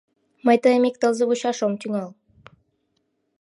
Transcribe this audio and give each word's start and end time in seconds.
Мый 0.45 0.57
тыйым 0.63 0.83
ик 0.89 0.95
тылзе 1.01 1.23
вучаш 1.27 1.59
ом 1.65 1.73
тӱҥал. 1.81 2.09